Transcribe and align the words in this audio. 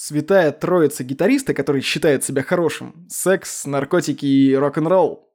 Святая 0.00 0.52
троица 0.52 1.02
гитариста, 1.02 1.54
который 1.54 1.80
считает 1.80 2.22
себя 2.22 2.44
хорошим. 2.44 3.08
Секс, 3.08 3.66
наркотики 3.66 4.24
и 4.24 4.54
рок-н-ролл. 4.54 5.28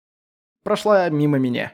Прошла 0.63 1.09
мимо 1.09 1.39
меня. 1.39 1.73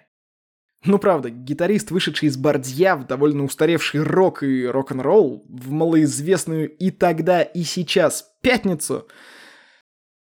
Ну 0.85 0.97
правда, 0.97 1.29
гитарист, 1.29 1.91
вышедший 1.91 2.29
из 2.29 2.37
Бардья 2.37 2.95
в 2.95 3.05
довольно 3.05 3.43
устаревший 3.43 4.03
рок 4.03 4.41
и 4.41 4.65
рок-н-ролл, 4.65 5.45
в 5.49 5.69
малоизвестную 5.69 6.73
и 6.77 6.89
тогда, 6.89 7.41
и 7.41 7.63
сейчас 7.63 8.31
пятницу, 8.41 9.09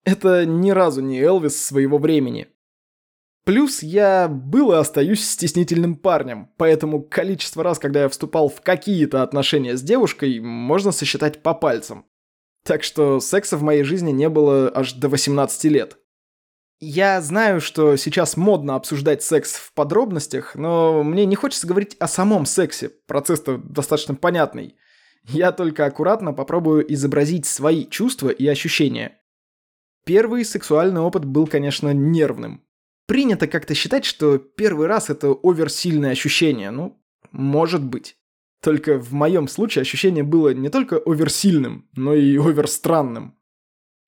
это 0.05 0.45
ни 0.45 0.73
разу 0.73 1.03
не 1.03 1.21
Элвис 1.21 1.64
своего 1.64 1.98
времени. 1.98 2.48
Плюс 3.45 3.80
я 3.80 4.27
был 4.27 4.73
и 4.73 4.77
остаюсь 4.77 5.25
стеснительным 5.25 5.95
парнем, 5.95 6.51
поэтому 6.57 7.01
количество 7.01 7.62
раз, 7.62 7.79
когда 7.79 8.03
я 8.03 8.09
вступал 8.09 8.48
в 8.48 8.61
какие-то 8.61 9.23
отношения 9.23 9.77
с 9.77 9.83
девушкой, 9.83 10.41
можно 10.41 10.91
сосчитать 10.91 11.45
по 11.45 11.55
пальцам. 11.55 12.07
Так 12.67 12.83
что 12.83 13.21
секса 13.21 13.57
в 13.57 13.62
моей 13.62 13.85
жизни 13.85 14.11
не 14.11 14.29
было 14.29 14.71
аж 14.75 14.95
до 14.95 15.09
18 15.09 15.64
лет. 15.64 15.99
Я 16.81 17.23
знаю, 17.23 17.61
что 17.61 17.96
сейчас 17.96 18.36
модно 18.36 18.75
обсуждать 18.75 19.23
секс 19.23 19.54
в 19.54 19.73
подробностях, 19.73 20.57
но 20.57 21.04
мне 21.04 21.25
не 21.26 21.37
хочется 21.37 21.67
говорить 21.67 21.96
о 22.00 22.09
самом 22.09 22.45
сексе, 22.45 22.90
процесс-то 23.07 23.57
достаточно 23.57 24.17
понятный. 24.17 24.75
Я 25.23 25.53
только 25.53 25.87
аккуратно 25.87 26.32
попробую 26.32 26.93
изобразить 26.93 27.46
свои 27.46 27.87
чувства 27.87 28.31
и 28.31 28.46
ощущения. 28.46 29.21
Первый 30.04 30.45
сексуальный 30.45 31.01
опыт 31.01 31.25
был, 31.25 31.46
конечно, 31.46 31.95
нервным. 31.95 32.62
Принято 33.06 33.47
как-то 33.47 33.75
считать, 33.75 34.05
что 34.05 34.39
первый 34.39 34.89
раз 34.89 35.09
это 35.09 35.34
оверсильное 35.42 36.11
ощущение. 36.11 36.73
Ну, 36.73 37.01
может 37.31 37.84
быть. 37.84 38.17
Только 38.66 38.98
в 38.98 39.12
моем 39.12 39.47
случае 39.47 39.83
ощущение 39.83 40.25
было 40.25 40.52
не 40.52 40.70
только 40.70 40.97
оверсильным, 40.97 41.88
но 41.94 42.14
и 42.14 42.36
оверстранным. 42.36 43.39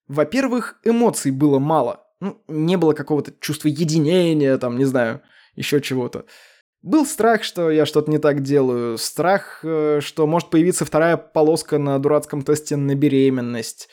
Во-первых, 0.08 0.80
эмоций 0.82 1.30
было 1.30 1.60
мало. 1.60 2.04
Ну, 2.20 2.42
не 2.48 2.76
было 2.76 2.92
какого-то 2.92 3.32
чувства 3.38 3.68
единения, 3.68 4.58
там, 4.58 4.76
не 4.76 4.84
знаю, 4.84 5.22
еще 5.54 5.80
чего-то. 5.80 6.26
Был 6.82 7.06
страх, 7.06 7.44
что 7.44 7.70
я 7.70 7.86
что-то 7.86 8.10
не 8.10 8.18
так 8.18 8.42
делаю. 8.42 8.98
Страх, 8.98 9.60
э, 9.62 10.00
что 10.02 10.26
может 10.26 10.50
появиться 10.50 10.84
вторая 10.84 11.16
полоска 11.16 11.78
на 11.78 11.96
дурацком 12.00 12.42
тесте 12.42 12.74
на 12.74 12.96
беременность 12.96 13.88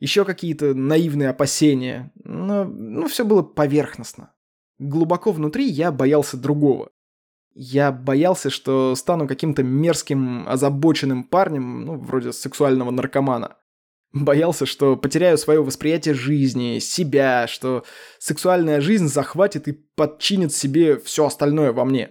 еще 0.00 0.24
какие-то 0.24 0.74
наивные 0.74 1.28
опасения, 1.28 2.10
но 2.24 2.64
ну, 2.64 3.06
все 3.06 3.24
было 3.24 3.42
поверхностно. 3.42 4.32
Глубоко 4.80 5.30
внутри 5.30 5.68
я 5.68 5.92
боялся 5.92 6.36
другого. 6.36 6.90
Я 7.54 7.92
боялся, 7.92 8.50
что 8.50 8.94
стану 8.94 9.28
каким-то 9.28 9.62
мерзким, 9.62 10.48
озабоченным 10.48 11.24
парнем, 11.24 11.84
ну, 11.84 11.98
вроде 11.98 12.32
сексуального 12.32 12.90
наркомана. 12.90 13.56
Боялся, 14.12 14.66
что 14.66 14.96
потеряю 14.96 15.38
свое 15.38 15.62
восприятие 15.62 16.14
жизни, 16.14 16.78
себя, 16.78 17.46
что 17.46 17.84
сексуальная 18.18 18.80
жизнь 18.80 19.08
захватит 19.08 19.68
и 19.68 19.72
подчинит 19.72 20.52
себе 20.52 20.98
все 20.98 21.26
остальное 21.26 21.72
во 21.72 21.84
мне. 21.84 22.10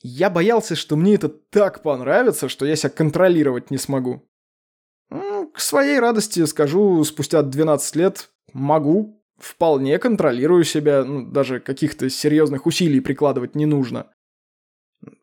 Я 0.00 0.30
боялся, 0.30 0.76
что 0.76 0.96
мне 0.96 1.14
это 1.14 1.28
так 1.28 1.82
понравится, 1.82 2.48
что 2.48 2.64
я 2.64 2.76
себя 2.76 2.90
контролировать 2.90 3.70
не 3.70 3.78
смогу. 3.78 4.28
К 5.10 5.60
своей 5.60 5.98
радости 5.98 6.44
скажу, 6.44 7.02
спустя 7.04 7.42
12 7.42 7.96
лет 7.96 8.30
могу, 8.52 9.24
вполне 9.38 9.98
контролирую 9.98 10.64
себя, 10.64 11.04
ну, 11.04 11.26
даже 11.30 11.60
каких-то 11.60 12.08
серьезных 12.10 12.66
усилий 12.66 13.00
прикладывать 13.00 13.54
не 13.54 13.66
нужно. 13.66 14.10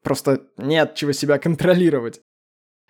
Просто 0.04 0.48
нет 0.58 0.96
чего 0.96 1.12
себя 1.12 1.38
контролировать. 1.38 2.22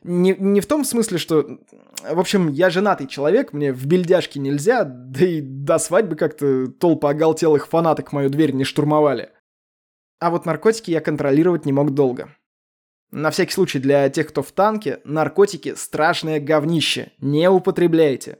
Не, 0.03 0.35
не 0.37 0.61
в 0.61 0.67
том 0.67 0.83
смысле, 0.85 1.17
что... 1.17 1.59
В 2.03 2.19
общем, 2.19 2.49
я 2.49 2.69
женатый 2.69 3.07
человек, 3.07 3.53
мне 3.53 3.73
в 3.73 3.85
бельдяшке 3.87 4.39
нельзя, 4.39 4.83
да 4.83 5.25
и 5.25 5.41
до 5.41 5.79
свадьбы 5.79 6.15
как-то 6.15 6.67
толпа 6.67 7.09
оголтелых 7.09 7.67
фанаток 7.67 8.11
мою 8.11 8.29
дверь 8.29 8.51
не 8.51 8.63
штурмовали. 8.63 9.31
А 10.19 10.29
вот 10.29 10.45
наркотики 10.45 10.91
я 10.91 11.01
контролировать 11.01 11.65
не 11.65 11.73
мог 11.73 11.91
долго. 11.93 12.29
На 13.11 13.31
всякий 13.31 13.53
случай 13.53 13.79
для 13.79 14.09
тех, 14.09 14.27
кто 14.27 14.43
в 14.43 14.51
танке, 14.51 14.99
наркотики– 15.05 15.73
страшное 15.75 16.39
говнище. 16.39 17.11
Не 17.19 17.49
употребляйте. 17.49 18.39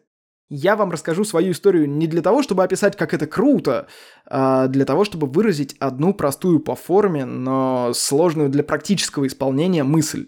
Я 0.50 0.76
вам 0.76 0.92
расскажу 0.92 1.24
свою 1.24 1.52
историю 1.52 1.90
не 1.90 2.08
для 2.08 2.22
того, 2.22 2.44
чтобы 2.44 2.64
описать, 2.64 2.96
как 2.96 3.14
это 3.14 3.26
круто, 3.26 3.88
а 4.26 4.68
для 4.68 4.86
того, 4.86 5.04
чтобы 5.04 5.28
выразить 5.28 5.76
одну 5.80 6.14
простую 6.14 6.60
по 6.60 6.76
форме, 6.76 7.26
но 7.26 7.92
сложную 7.94 8.50
для 8.50 8.64
практического 8.64 9.26
исполнения 9.26 9.84
мысль. 9.84 10.28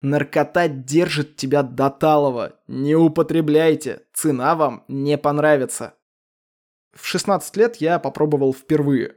Наркота 0.00 0.68
держит 0.68 1.36
тебя 1.36 1.62
до 1.62 1.90
талого. 1.90 2.60
Не 2.68 2.94
употребляйте. 2.94 4.02
Цена 4.12 4.54
вам 4.54 4.84
не 4.86 5.18
понравится. 5.18 5.94
В 6.94 7.06
16 7.06 7.56
лет 7.56 7.76
я 7.76 7.98
попробовал 7.98 8.52
впервые. 8.52 9.16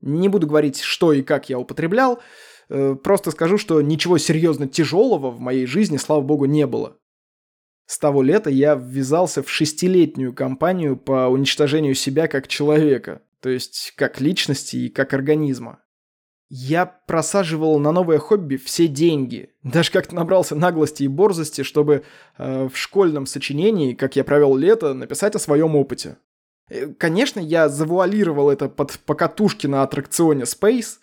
Не 0.00 0.28
буду 0.28 0.46
говорить, 0.46 0.80
что 0.80 1.12
и 1.12 1.22
как 1.22 1.48
я 1.48 1.58
употреблял, 1.58 2.20
Э, 2.68 2.94
просто 2.94 3.30
скажу, 3.30 3.58
что 3.58 3.80
ничего 3.80 4.18
серьезно 4.18 4.66
тяжелого 4.66 5.30
в 5.30 5.40
моей 5.40 5.66
жизни, 5.66 5.96
слава 5.96 6.20
богу, 6.20 6.46
не 6.46 6.66
было. 6.66 6.98
С 7.86 7.98
того 7.98 8.22
лета 8.22 8.50
я 8.50 8.74
ввязался 8.74 9.42
в 9.42 9.50
шестилетнюю 9.50 10.34
кампанию 10.34 10.96
по 10.96 11.28
уничтожению 11.28 11.94
себя 11.94 12.28
как 12.28 12.48
человека, 12.48 13.22
то 13.40 13.48
есть 13.48 13.92
как 13.96 14.20
личности 14.20 14.76
и 14.76 14.88
как 14.88 15.14
организма. 15.14 15.80
Я 16.48 16.86
просаживал 16.86 17.78
на 17.80 17.90
новое 17.90 18.18
хобби 18.18 18.56
все 18.56 18.86
деньги. 18.86 19.50
Даже 19.64 19.90
как-то 19.90 20.14
набрался 20.14 20.54
наглости 20.54 21.02
и 21.02 21.08
борзости, 21.08 21.62
чтобы 21.62 22.04
э, 22.38 22.68
в 22.68 22.76
школьном 22.76 23.26
сочинении, 23.26 23.94
как 23.94 24.14
я 24.14 24.22
провел 24.22 24.56
лето, 24.56 24.94
написать 24.94 25.34
о 25.34 25.40
своем 25.40 25.74
опыте. 25.74 26.18
Э, 26.68 26.86
конечно, 26.86 27.40
я 27.40 27.68
завуалировал 27.68 28.48
это 28.50 28.68
под 28.68 28.98
покатушки 29.00 29.66
на 29.66 29.82
аттракционе 29.82 30.44
Space, 30.44 30.98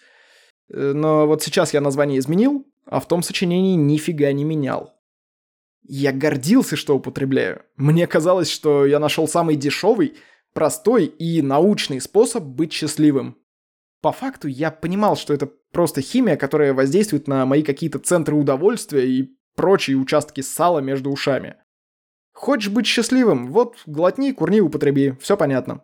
Э, 0.74 0.94
но 0.94 1.28
вот 1.28 1.44
сейчас 1.44 1.74
я 1.74 1.82
название 1.82 2.20
изменил, 2.20 2.66
а 2.86 3.00
в 3.00 3.08
том 3.08 3.24
сочинении 3.24 3.76
нифига 3.76 4.32
не 4.32 4.44
менял. 4.44 4.94
Я 5.84 6.14
гордился, 6.14 6.76
что 6.76 6.96
употребляю. 6.96 7.64
Мне 7.76 8.08
казалось, 8.08 8.50
что 8.50 8.86
я 8.86 9.00
нашел 9.00 9.28
самый 9.28 9.56
дешевый, 9.56 10.16
простой 10.54 11.06
и 11.06 11.42
научный 11.42 12.00
способ 12.00 12.44
быть 12.44 12.72
счастливым. 12.72 13.38
По 14.02 14.12
факту 14.12 14.48
я 14.48 14.72
понимал, 14.72 15.16
что 15.16 15.34
это 15.34 15.50
просто 15.72 16.02
химия, 16.02 16.36
которая 16.36 16.74
воздействует 16.74 17.28
на 17.28 17.46
мои 17.46 17.64
какие-то 17.64 18.00
центры 18.00 18.36
удовольствия 18.36 19.08
и 19.08 19.38
прочие 19.56 19.98
участки 19.98 20.42
сала 20.42 20.80
между 20.80 21.12
ушами. 21.12 21.56
Хочешь 22.34 22.72
быть 22.72 22.88
счастливым? 22.88 23.52
Вот, 23.52 23.78
глотни, 23.86 24.32
курни, 24.32 24.60
употреби. 24.60 25.16
Все 25.22 25.38
понятно. 25.38 25.84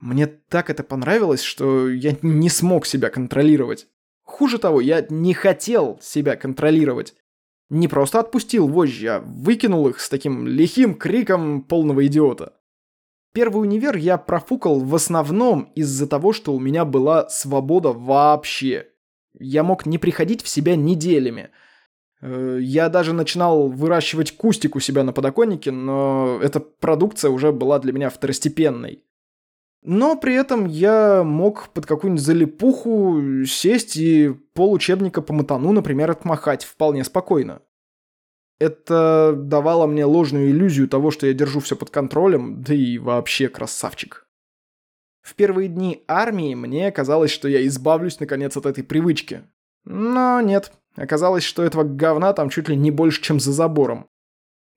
Мне 0.00 0.26
так 0.26 0.70
это 0.70 0.82
понравилось, 0.82 1.42
что 1.42 1.88
я 1.88 2.16
не 2.22 2.48
смог 2.48 2.86
себя 2.86 3.10
контролировать. 3.10 3.88
Хуже 4.22 4.58
того, 4.58 4.80
я 4.80 5.04
не 5.08 5.34
хотел 5.34 5.98
себя 6.02 6.36
контролировать. 6.36 7.14
Не 7.74 7.88
просто 7.88 8.20
отпустил 8.20 8.68
вожжи, 8.68 9.08
а 9.08 9.18
выкинул 9.18 9.88
их 9.88 9.98
с 9.98 10.08
таким 10.08 10.46
лихим 10.46 10.94
криком 10.94 11.60
полного 11.60 12.06
идиота. 12.06 12.52
Первый 13.32 13.62
универ 13.62 13.96
я 13.96 14.16
профукал 14.16 14.78
в 14.78 14.94
основном 14.94 15.72
из-за 15.74 16.06
того, 16.06 16.32
что 16.32 16.54
у 16.54 16.60
меня 16.60 16.84
была 16.84 17.28
свобода 17.30 17.88
вообще. 17.88 18.86
Я 19.36 19.64
мог 19.64 19.86
не 19.86 19.98
приходить 19.98 20.40
в 20.40 20.48
себя 20.48 20.76
неделями. 20.76 21.50
Э, 22.20 22.58
я 22.60 22.88
даже 22.88 23.12
начинал 23.12 23.66
выращивать 23.66 24.36
кустик 24.36 24.76
у 24.76 24.80
себя 24.80 25.02
на 25.02 25.12
подоконнике, 25.12 25.72
но 25.72 26.38
эта 26.40 26.60
продукция 26.60 27.32
уже 27.32 27.50
была 27.50 27.80
для 27.80 27.92
меня 27.92 28.08
второстепенной. 28.08 29.02
Но 29.84 30.16
при 30.16 30.34
этом 30.34 30.64
я 30.64 31.22
мог 31.24 31.68
под 31.68 31.84
какую-нибудь 31.84 32.24
залипуху 32.24 33.44
сесть 33.46 33.96
и 33.96 34.34
получебника 34.54 35.20
по 35.20 35.34
матану, 35.34 35.72
например, 35.72 36.10
отмахать 36.10 36.64
вполне 36.64 37.04
спокойно. 37.04 37.60
Это 38.58 39.34
давало 39.36 39.86
мне 39.86 40.06
ложную 40.06 40.50
иллюзию 40.50 40.88
того, 40.88 41.10
что 41.10 41.26
я 41.26 41.34
держу 41.34 41.60
все 41.60 41.76
под 41.76 41.90
контролем, 41.90 42.62
да 42.62 42.72
и 42.72 42.96
вообще 42.96 43.48
красавчик. 43.48 44.26
В 45.20 45.34
первые 45.34 45.68
дни 45.68 46.02
армии 46.08 46.54
мне 46.54 46.90
казалось, 46.90 47.30
что 47.30 47.46
я 47.46 47.66
избавлюсь 47.66 48.20
наконец 48.20 48.56
от 48.56 48.64
этой 48.64 48.84
привычки. 48.84 49.42
Но 49.84 50.40
нет, 50.40 50.72
оказалось, 50.96 51.44
что 51.44 51.62
этого 51.62 51.82
говна 51.82 52.32
там 52.32 52.48
чуть 52.48 52.70
ли 52.70 52.76
не 52.76 52.90
больше, 52.90 53.20
чем 53.20 53.38
за 53.38 53.52
забором. 53.52 54.08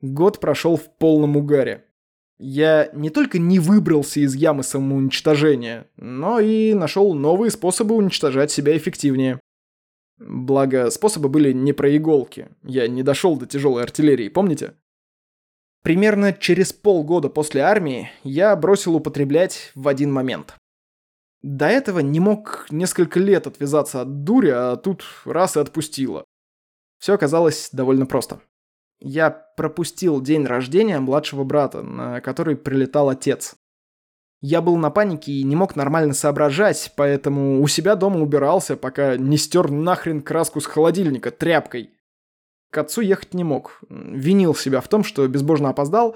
Год 0.01 0.41
прошел 0.41 0.75
в 0.75 0.97
полном 0.97 1.37
угаре. 1.37 1.86
Я 2.39 2.89
не 2.93 3.09
только 3.09 3.39
не 3.39 3.59
выбрался 3.59 4.19
из 4.19 4.35
ямы 4.35 4.63
самоуничтожения, 4.63 5.87
но 5.97 6.39
и 6.39 6.73
нашел 6.73 7.13
новые 7.13 7.49
способы 7.49 7.95
уничтожать 7.95 8.51
себя 8.51 8.77
эффективнее. 8.77 9.39
Благо, 10.19 10.89
способы 10.89 11.29
были 11.29 11.51
не 11.51 11.73
про 11.73 11.95
иголки. 11.95 12.49
Я 12.63 12.87
не 12.87 13.03
дошел 13.03 13.37
до 13.37 13.45
тяжелой 13.45 13.83
артиллерии, 13.83 14.29
помните? 14.29 14.73
Примерно 15.83 16.33
через 16.33 16.73
полгода 16.73 17.29
после 17.29 17.61
армии 17.61 18.11
я 18.23 18.55
бросил 18.55 18.95
употреблять 18.95 19.71
в 19.73 19.87
один 19.87 20.11
момент. 20.11 20.55
До 21.43 21.67
этого 21.67 21.99
не 21.99 22.19
мог 22.19 22.67
несколько 22.71 23.19
лет 23.19 23.47
отвязаться 23.47 24.01
от 24.01 24.23
дури, 24.23 24.49
а 24.49 24.75
тут 24.75 25.03
раз 25.25 25.55
и 25.55 25.59
отпустило. 25.59 26.25
Все 26.99 27.13
оказалось 27.13 27.69
довольно 27.71 28.05
просто. 28.05 28.41
Я 28.99 29.29
пропустил 29.29 30.21
день 30.21 30.45
рождения 30.45 30.99
младшего 30.99 31.43
брата, 31.43 31.83
на 31.83 32.21
который 32.21 32.55
прилетал 32.55 33.09
отец. 33.09 33.55
Я 34.39 34.61
был 34.61 34.77
на 34.77 34.91
панике 34.91 35.31
и 35.31 35.43
не 35.43 35.55
мог 35.55 35.75
нормально 35.75 36.13
соображать, 36.13 36.93
поэтому 36.95 37.61
у 37.61 37.67
себя 37.67 37.95
дома 37.95 38.21
убирался, 38.21 38.77
пока 38.77 39.17
не 39.17 39.37
стер 39.37 39.71
нахрен 39.71 40.21
краску 40.21 40.61
с 40.61 40.65
холодильника 40.65 41.31
тряпкой. 41.31 41.91
К 42.69 42.79
отцу 42.79 43.01
ехать 43.01 43.33
не 43.33 43.43
мог. 43.43 43.79
Винил 43.89 44.53
себя 44.53 44.81
в 44.81 44.87
том, 44.87 45.03
что 45.03 45.27
безбожно 45.27 45.69
опоздал, 45.69 46.15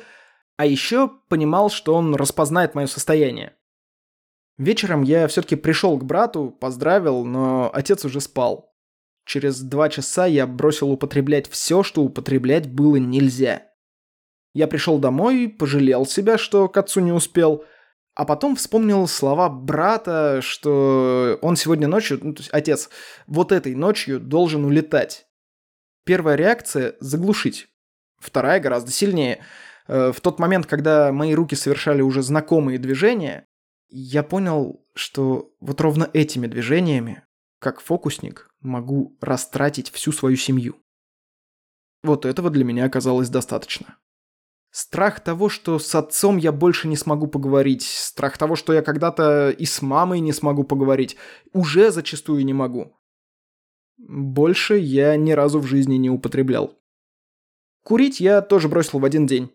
а 0.57 0.65
еще 0.65 1.09
понимал, 1.29 1.69
что 1.69 1.95
он 1.95 2.13
распознает 2.13 2.75
мое 2.75 2.85
состояние. 2.85 3.55
Вечером 4.57 5.01
я 5.01 5.27
все-таки 5.27 5.55
пришел 5.55 5.97
к 5.97 6.03
брату, 6.03 6.51
поздравил, 6.51 7.25
но 7.25 7.71
отец 7.73 8.05
уже 8.05 8.21
спал. 8.21 8.70
Через 9.25 9.61
два 9.61 9.89
часа 9.89 10.25
я 10.25 10.47
бросил 10.47 10.91
употреблять 10.91 11.49
все, 11.49 11.83
что 11.83 12.03
употреблять 12.03 12.69
было 12.69 12.95
нельзя. 12.95 13.63
Я 14.53 14.67
пришел 14.67 14.99
домой, 14.99 15.47
пожалел 15.47 16.05
себя, 16.05 16.37
что 16.37 16.67
к 16.67 16.77
отцу 16.77 16.99
не 16.99 17.11
успел, 17.11 17.63
а 18.13 18.25
потом 18.25 18.55
вспомнил 18.55 19.07
слова 19.07 19.47
брата, 19.47 20.39
что 20.41 21.39
он 21.41 21.55
сегодня 21.55 21.87
ночью, 21.87 22.19
ну, 22.21 22.33
то 22.33 22.41
есть 22.41 22.49
отец, 22.51 22.89
вот 23.27 23.51
этой 23.51 23.73
ночью 23.75 24.19
должен 24.19 24.65
улетать. 24.65 25.27
Первая 26.03 26.35
реакция– 26.35 26.95
заглушить. 26.99 27.69
Вторая 28.19 28.59
гораздо 28.59 28.91
сильнее. 28.91 29.43
Э, 29.87 30.11
в 30.11 30.19
тот 30.19 30.39
момент, 30.39 30.65
когда 30.65 31.11
мои 31.13 31.33
руки 31.33 31.55
совершали 31.55 32.01
уже 32.01 32.21
знакомые 32.21 32.79
движения, 32.79 33.45
я 33.89 34.23
понял, 34.23 34.85
что 34.93 35.53
вот 35.61 35.79
ровно 35.79 36.09
этими 36.13 36.47
движениями, 36.47 37.23
как 37.61 37.79
фокусник, 37.79 38.49
могу 38.59 39.15
растратить 39.21 39.91
всю 39.91 40.11
свою 40.11 40.35
семью. 40.35 40.75
Вот 42.03 42.25
этого 42.25 42.49
для 42.49 42.65
меня 42.65 42.85
оказалось 42.85 43.29
достаточно. 43.29 43.97
Страх 44.71 45.19
того, 45.19 45.47
что 45.47 45.77
с 45.77 45.93
отцом 45.93 46.37
я 46.37 46.51
больше 46.51 46.87
не 46.87 46.97
смогу 46.97 47.27
поговорить, 47.27 47.83
страх 47.83 48.37
того, 48.37 48.55
что 48.55 48.73
я 48.73 48.81
когда-то 48.81 49.51
и 49.51 49.65
с 49.65 49.83
мамой 49.83 50.21
не 50.21 50.33
смогу 50.33 50.63
поговорить, 50.63 51.17
уже 51.53 51.91
зачастую 51.91 52.43
не 52.45 52.53
могу. 52.53 52.97
Больше 53.97 54.77
я 54.77 55.15
ни 55.15 55.33
разу 55.33 55.59
в 55.59 55.67
жизни 55.67 55.95
не 55.95 56.09
употреблял. 56.09 56.79
Курить 57.83 58.19
я 58.19 58.41
тоже 58.41 58.69
бросил 58.69 58.97
в 58.97 59.05
один 59.05 59.27
день. 59.27 59.51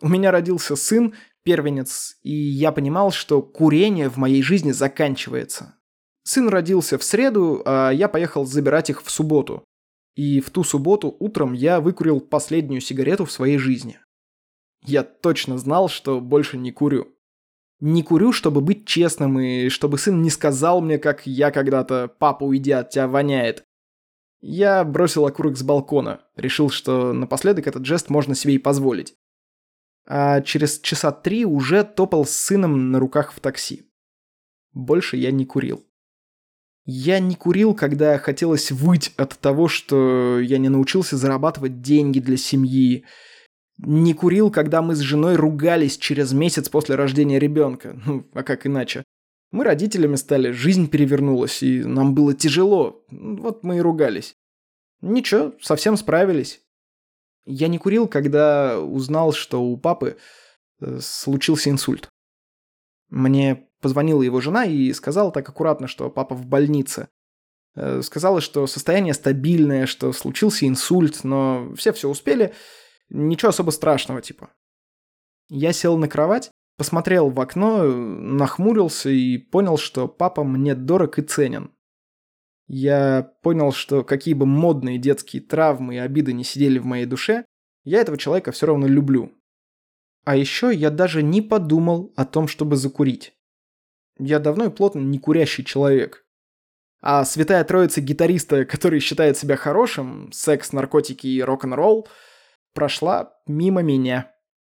У 0.00 0.08
меня 0.08 0.30
родился 0.30 0.74
сын, 0.74 1.14
первенец, 1.42 2.16
и 2.22 2.32
я 2.32 2.72
понимал, 2.72 3.10
что 3.10 3.42
курение 3.42 4.08
в 4.08 4.16
моей 4.16 4.42
жизни 4.42 4.70
заканчивается. 4.70 5.76
Сын 6.24 6.48
родился 6.48 6.98
в 6.98 7.04
среду, 7.04 7.62
а 7.64 7.90
я 7.90 8.08
поехал 8.08 8.44
забирать 8.44 8.90
их 8.90 9.02
в 9.02 9.10
субботу. 9.10 9.64
И 10.14 10.40
в 10.40 10.50
ту 10.50 10.62
субботу 10.62 11.16
утром 11.18 11.52
я 11.52 11.80
выкурил 11.80 12.20
последнюю 12.20 12.80
сигарету 12.80 13.24
в 13.24 13.32
своей 13.32 13.58
жизни. 13.58 13.98
Я 14.84 15.04
точно 15.04 15.58
знал, 15.58 15.88
что 15.88 16.20
больше 16.20 16.58
не 16.58 16.70
курю. 16.70 17.08
Не 17.80 18.02
курю, 18.02 18.32
чтобы 18.32 18.60
быть 18.60 18.86
честным, 18.86 19.40
и 19.40 19.68
чтобы 19.68 19.98
сын 19.98 20.22
не 20.22 20.30
сказал 20.30 20.80
мне, 20.80 20.98
как 20.98 21.26
я 21.26 21.50
когда-то 21.50 22.08
«папа, 22.18 22.44
уйди, 22.44 22.72
от 22.72 22.90
тебя 22.90 23.08
воняет». 23.08 23.64
Я 24.40 24.84
бросил 24.84 25.26
окурок 25.26 25.56
с 25.56 25.62
балкона, 25.62 26.20
решил, 26.36 26.68
что 26.68 27.12
напоследок 27.12 27.66
этот 27.66 27.84
жест 27.84 28.10
можно 28.10 28.34
себе 28.34 28.54
и 28.54 28.58
позволить. 28.58 29.14
А 30.06 30.40
через 30.42 30.80
часа 30.80 31.12
три 31.12 31.44
уже 31.44 31.84
топал 31.84 32.24
с 32.24 32.32
сыном 32.32 32.90
на 32.90 32.98
руках 32.98 33.32
в 33.32 33.40
такси. 33.40 33.88
Больше 34.72 35.16
я 35.16 35.30
не 35.30 35.46
курил. 35.46 35.84
Я 36.84 37.20
не 37.20 37.36
курил, 37.36 37.74
когда 37.74 38.18
хотелось 38.18 38.72
выть 38.72 39.12
от 39.16 39.38
того, 39.38 39.68
что 39.68 40.40
я 40.40 40.58
не 40.58 40.68
научился 40.68 41.16
зарабатывать 41.16 41.80
деньги 41.80 42.18
для 42.18 42.36
семьи, 42.36 43.04
не 43.78 44.14
курил, 44.14 44.50
когда 44.50 44.82
мы 44.82 44.94
с 44.94 45.00
женой 45.00 45.36
ругались 45.36 45.96
через 45.96 46.32
месяц 46.32 46.68
после 46.68 46.94
рождения 46.94 47.38
ребенка. 47.38 47.98
Ну, 48.04 48.28
а 48.32 48.42
как 48.42 48.66
иначе? 48.66 49.04
Мы 49.50 49.64
родителями 49.64 50.16
стали, 50.16 50.50
жизнь 50.50 50.88
перевернулась, 50.88 51.62
и 51.62 51.84
нам 51.84 52.14
было 52.14 52.34
тяжело. 52.34 53.04
Вот 53.10 53.64
мы 53.64 53.78
и 53.78 53.80
ругались. 53.80 54.34
Ничего, 55.02 55.54
совсем 55.60 55.96
справились. 55.96 56.62
Я 57.44 57.68
не 57.68 57.78
курил, 57.78 58.06
когда 58.08 58.80
узнал, 58.80 59.32
что 59.32 59.62
у 59.62 59.76
папы 59.76 60.16
э, 60.80 61.00
случился 61.00 61.70
инсульт. 61.70 62.08
Мне 63.10 63.68
позвонила 63.82 64.22
его 64.22 64.40
жена 64.40 64.64
и 64.64 64.92
сказала 64.94 65.30
так 65.30 65.46
аккуратно, 65.48 65.88
что 65.88 66.08
папа 66.08 66.34
в 66.34 66.46
больнице. 66.46 67.08
Э, 67.74 68.00
сказала, 68.02 68.40
что 68.40 68.66
состояние 68.66 69.12
стабильное, 69.12 69.84
что 69.86 70.12
случился 70.12 70.66
инсульт, 70.66 71.24
но 71.24 71.74
все 71.76 71.92
все 71.92 72.08
успели, 72.08 72.54
Ничего 73.14 73.50
особо 73.50 73.70
страшного, 73.70 74.22
типа. 74.22 74.50
Я 75.50 75.74
сел 75.74 75.98
на 75.98 76.08
кровать, 76.08 76.50
посмотрел 76.78 77.28
в 77.28 77.38
окно, 77.40 77.84
нахмурился 77.84 79.10
и 79.10 79.36
понял, 79.36 79.76
что 79.76 80.08
папа 80.08 80.44
мне 80.44 80.74
дорог 80.74 81.18
и 81.18 81.22
ценен. 81.22 81.72
Я 82.68 83.34
понял, 83.42 83.70
что 83.72 84.02
какие 84.02 84.32
бы 84.32 84.46
модные 84.46 84.96
детские 84.96 85.42
травмы 85.42 85.96
и 85.96 85.98
обиды 85.98 86.32
не 86.32 86.42
сидели 86.42 86.78
в 86.78 86.86
моей 86.86 87.04
душе, 87.04 87.44
я 87.84 88.00
этого 88.00 88.16
человека 88.16 88.50
все 88.50 88.66
равно 88.66 88.86
люблю. 88.86 89.32
А 90.24 90.34
еще 90.34 90.72
я 90.72 90.88
даже 90.88 91.22
не 91.22 91.42
подумал 91.42 92.14
о 92.16 92.24
том, 92.24 92.48
чтобы 92.48 92.76
закурить. 92.76 93.34
Я 94.18 94.38
давно 94.38 94.66
и 94.66 94.70
плотно 94.70 95.00
не 95.00 95.18
курящий 95.18 95.64
человек. 95.64 96.24
А 97.00 97.24
святая 97.24 97.64
троица 97.64 98.00
гитариста, 98.00 98.64
который 98.64 99.00
считает 99.00 99.36
себя 99.36 99.56
хорошим, 99.56 100.30
секс, 100.32 100.72
наркотики 100.72 101.26
и 101.26 101.42
рок-н-ролл– 101.42 102.08
прошла 102.74 103.34
мимо 103.46 103.82
меня. 103.82 104.31